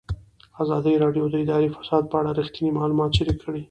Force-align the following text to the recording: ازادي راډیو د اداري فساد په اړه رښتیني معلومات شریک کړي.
ازادي 0.63 0.93
راډیو 1.03 1.25
د 1.29 1.35
اداري 1.43 1.69
فساد 1.77 2.03
په 2.11 2.15
اړه 2.19 2.31
رښتیني 2.39 2.71
معلومات 2.77 3.11
شریک 3.17 3.37
کړي. 3.45 3.59